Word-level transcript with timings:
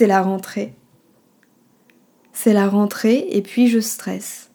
C'est 0.00 0.06
la 0.06 0.22
rentrée. 0.22 0.72
C'est 2.32 2.54
la 2.54 2.70
rentrée 2.70 3.26
et 3.32 3.42
puis 3.42 3.68
je 3.68 3.80
stresse. 3.80 4.50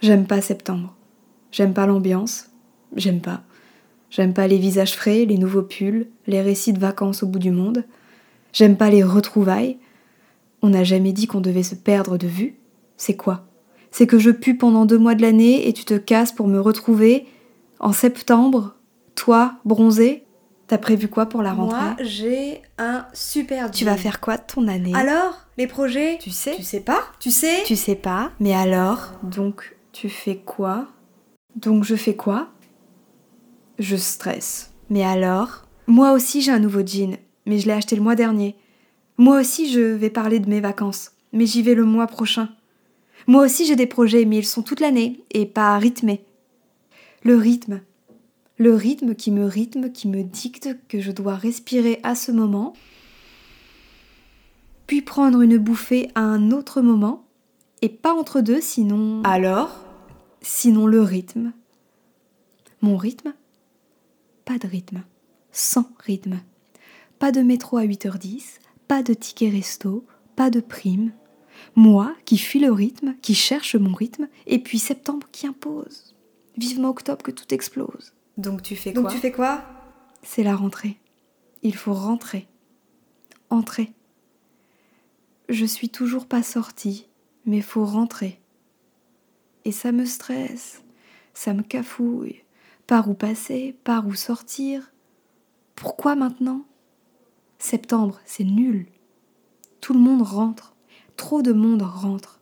J'aime 0.00 0.26
pas 0.26 0.40
septembre. 0.40 0.96
J'aime 1.52 1.72
pas 1.72 1.86
l'ambiance. 1.86 2.50
J'aime 2.96 3.20
pas. 3.20 3.42
J'aime 4.10 4.34
pas 4.34 4.48
les 4.48 4.58
visages 4.58 4.96
frais, 4.96 5.24
les 5.24 5.38
nouveaux 5.38 5.62
pulls, 5.62 6.08
les 6.26 6.42
récits 6.42 6.72
de 6.72 6.80
vacances 6.80 7.22
au 7.22 7.28
bout 7.28 7.38
du 7.38 7.52
monde. 7.52 7.84
J'aime 8.52 8.76
pas 8.76 8.90
les 8.90 9.04
retrouvailles. 9.04 9.78
On 10.62 10.70
n'a 10.70 10.82
jamais 10.82 11.12
dit 11.12 11.28
qu'on 11.28 11.40
devait 11.40 11.62
se 11.62 11.76
perdre 11.76 12.18
de 12.18 12.26
vue. 12.26 12.58
C'est 12.96 13.14
quoi? 13.14 13.46
C'est 13.92 14.08
que 14.08 14.18
je 14.18 14.30
pue 14.30 14.56
pendant 14.56 14.84
deux 14.84 14.98
mois 14.98 15.14
de 15.14 15.22
l'année 15.22 15.68
et 15.68 15.72
tu 15.72 15.84
te 15.84 15.94
casses 15.94 16.32
pour 16.32 16.48
me 16.48 16.58
retrouver 16.58 17.28
en 17.78 17.92
septembre, 17.92 18.74
toi, 19.14 19.60
bronzé? 19.64 20.24
T'as 20.68 20.76
prévu 20.76 21.08
quoi 21.08 21.26
pour 21.26 21.40
la 21.42 21.54
rentrée 21.54 21.80
Moi, 21.80 21.96
j'ai 22.00 22.60
un 22.76 23.06
super 23.14 23.70
Tu 23.70 23.86
vas 23.86 23.96
faire 23.96 24.20
quoi 24.20 24.36
de 24.36 24.42
ton 24.46 24.68
année? 24.68 24.92
Alors, 24.94 25.46
les 25.56 25.66
projets 25.66 26.18
Tu 26.20 26.30
sais? 26.30 26.54
Tu 26.56 26.62
sais 26.62 26.80
pas? 26.80 27.00
Tu 27.18 27.30
sais? 27.30 27.62
Tu 27.64 27.74
sais 27.74 27.94
pas, 27.94 28.32
mais 28.38 28.54
alors 28.54 29.12
Donc, 29.22 29.74
tu 29.92 30.10
fais 30.10 30.36
quoi? 30.36 30.86
Donc, 31.56 31.84
je 31.84 31.96
fais 31.96 32.14
quoi? 32.14 32.48
Je 33.78 33.96
stresse. 33.96 34.72
Mais 34.90 35.04
alors? 35.04 35.64
Moi 35.86 36.12
aussi, 36.12 36.42
j'ai 36.42 36.52
un 36.52 36.58
nouveau 36.58 36.84
jean, 36.84 37.16
mais 37.46 37.58
je 37.58 37.66
l'ai 37.66 37.72
acheté 37.72 37.96
le 37.96 38.02
mois 38.02 38.14
dernier. 38.14 38.54
Moi 39.16 39.40
aussi, 39.40 39.72
je 39.72 39.80
vais 39.80 40.10
parler 40.10 40.38
de 40.38 40.50
mes 40.50 40.60
vacances, 40.60 41.12
mais 41.32 41.46
j'y 41.46 41.62
vais 41.62 41.74
le 41.74 41.86
mois 41.86 42.06
prochain. 42.06 42.50
Moi 43.26 43.42
aussi, 43.42 43.64
j'ai 43.64 43.74
des 43.76 43.86
projets, 43.86 44.26
mais 44.26 44.36
ils 44.36 44.46
sont 44.46 44.62
toute 44.62 44.80
l'année 44.80 45.24
et 45.30 45.46
pas 45.46 45.78
rythmés. 45.78 46.24
Le 47.22 47.36
rythme, 47.36 47.80
le 48.58 48.74
rythme 48.74 49.14
qui 49.14 49.30
me 49.30 49.46
rythme, 49.46 49.90
qui 49.92 50.08
me 50.08 50.24
dicte 50.24 50.76
que 50.88 51.00
je 51.00 51.12
dois 51.12 51.36
respirer 51.36 52.00
à 52.02 52.16
ce 52.16 52.32
moment, 52.32 52.74
puis 54.88 55.00
prendre 55.00 55.40
une 55.40 55.58
bouffée 55.58 56.10
à 56.16 56.20
un 56.20 56.50
autre 56.50 56.80
moment, 56.80 57.24
et 57.82 57.88
pas 57.88 58.12
entre 58.12 58.40
deux, 58.40 58.60
sinon... 58.60 59.22
Alors 59.22 59.84
Sinon 60.40 60.86
le 60.86 61.02
rythme. 61.02 61.52
Mon 62.80 62.96
rythme 62.96 63.34
Pas 64.44 64.58
de 64.58 64.66
rythme. 64.66 65.02
Sans 65.52 65.88
rythme. 66.04 66.40
Pas 67.18 67.32
de 67.32 67.40
métro 67.40 67.76
à 67.76 67.84
8h10, 67.84 68.58
pas 68.88 69.02
de 69.02 69.14
ticket 69.14 69.50
resto, 69.50 70.04
pas 70.36 70.50
de 70.50 70.60
prime. 70.60 71.12
Moi 71.74 72.14
qui 72.24 72.38
fuis 72.38 72.60
le 72.60 72.72
rythme, 72.72 73.14
qui 73.22 73.34
cherche 73.34 73.76
mon 73.76 73.92
rythme, 73.92 74.28
et 74.46 74.58
puis 74.58 74.78
septembre 74.78 75.28
qui 75.30 75.46
impose. 75.46 76.14
Vivement 76.56 76.90
octobre 76.90 77.22
que 77.22 77.30
tout 77.30 77.52
explose. 77.52 78.12
Donc 78.38 78.62
tu 78.62 78.76
fais 78.76 78.92
quoi 78.92 79.02
Donc 79.02 79.10
tu 79.10 79.18
fais 79.18 79.32
quoi? 79.32 79.64
C'est 80.22 80.44
la 80.44 80.54
rentrée. 80.54 80.96
Il 81.62 81.74
faut 81.74 81.92
rentrer. 81.92 82.46
Entrer. 83.50 83.92
Je 85.48 85.64
suis 85.64 85.88
toujours 85.88 86.26
pas 86.26 86.44
sortie, 86.44 87.08
mais 87.46 87.60
faut 87.60 87.84
rentrer. 87.84 88.40
Et 89.64 89.72
ça 89.72 89.90
me 89.90 90.04
stresse, 90.04 90.84
ça 91.34 91.52
me 91.52 91.62
cafouille. 91.62 92.44
Par 92.86 93.10
où 93.10 93.14
passer, 93.14 93.76
par 93.82 94.06
où 94.06 94.14
sortir? 94.14 94.92
Pourquoi 95.74 96.14
maintenant? 96.14 96.64
Septembre, 97.58 98.20
c'est 98.24 98.44
nul. 98.44 98.86
Tout 99.80 99.94
le 99.94 100.00
monde 100.00 100.22
rentre. 100.22 100.76
Trop 101.16 101.42
de 101.42 101.52
monde 101.52 101.82
rentre. 101.82 102.38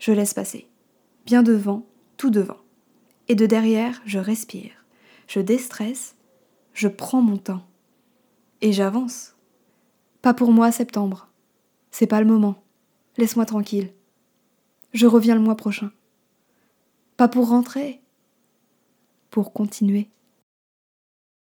Je 0.00 0.10
laisse 0.10 0.34
passer. 0.34 0.68
Bien 1.24 1.44
devant, 1.44 1.86
tout 2.16 2.30
devant. 2.30 2.58
Et 3.28 3.36
de 3.36 3.46
derrière, 3.46 4.02
je 4.04 4.18
respire 4.18 4.83
je 5.26 5.40
déstresse, 5.40 6.16
je 6.72 6.88
prends 6.88 7.22
mon 7.22 7.36
temps. 7.36 7.66
Et 8.60 8.72
j'avance. 8.72 9.36
Pas 10.22 10.34
pour 10.34 10.52
moi 10.52 10.72
septembre. 10.72 11.28
C'est 11.90 12.06
pas 12.06 12.20
le 12.20 12.26
moment. 12.26 12.56
Laisse-moi 13.16 13.46
tranquille. 13.46 13.92
Je 14.92 15.06
reviens 15.06 15.34
le 15.34 15.40
mois 15.40 15.56
prochain. 15.56 15.92
Pas 17.16 17.28
pour 17.28 17.48
rentrer. 17.48 18.00
Pour 19.30 19.52
continuer. 19.52 20.08